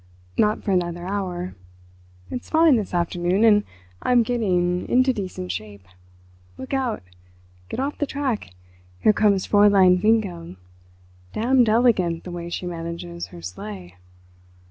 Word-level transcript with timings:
"Not 0.35 0.63
for 0.63 0.71
another 0.71 1.05
hour. 1.05 1.53
It's 2.31 2.49
fine 2.49 2.75
this 2.75 2.91
afternoon, 2.91 3.43
and 3.43 3.63
I'm 4.01 4.23
getting 4.23 4.89
into 4.89 5.13
decent 5.13 5.51
shape. 5.51 5.85
Look 6.57 6.73
out, 6.73 7.03
get 7.69 7.79
off 7.79 7.99
the 7.99 8.07
track; 8.07 8.49
here 9.01 9.13
comes 9.13 9.47
Fräulein 9.47 10.01
Winkel. 10.01 10.55
Damned 11.33 11.69
elegant 11.69 12.23
the 12.23 12.31
way 12.31 12.49
she 12.49 12.65
manages 12.65 13.27
her 13.27 13.43
sleigh!" 13.43 13.95